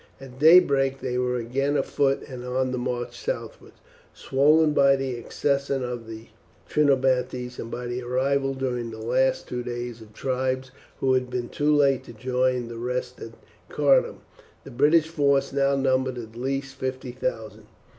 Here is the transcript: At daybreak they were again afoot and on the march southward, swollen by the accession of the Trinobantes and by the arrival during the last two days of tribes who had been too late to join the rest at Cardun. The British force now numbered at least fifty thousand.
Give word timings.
At 0.19 0.39
daybreak 0.39 0.99
they 0.99 1.19
were 1.19 1.35
again 1.35 1.77
afoot 1.77 2.23
and 2.27 2.43
on 2.43 2.71
the 2.71 2.79
march 2.79 3.15
southward, 3.15 3.73
swollen 4.15 4.73
by 4.73 4.95
the 4.95 5.15
accession 5.19 5.83
of 5.83 6.07
the 6.07 6.29
Trinobantes 6.67 7.59
and 7.59 7.69
by 7.69 7.85
the 7.85 8.01
arrival 8.01 8.55
during 8.55 8.89
the 8.89 8.97
last 8.97 9.47
two 9.47 9.61
days 9.61 10.01
of 10.01 10.11
tribes 10.11 10.71
who 11.01 11.13
had 11.13 11.29
been 11.29 11.49
too 11.49 11.75
late 11.75 12.03
to 12.05 12.13
join 12.13 12.67
the 12.67 12.79
rest 12.79 13.21
at 13.21 13.33
Cardun. 13.69 14.21
The 14.63 14.71
British 14.71 15.07
force 15.07 15.53
now 15.53 15.75
numbered 15.75 16.17
at 16.17 16.35
least 16.35 16.77
fifty 16.77 17.11
thousand. 17.11 17.67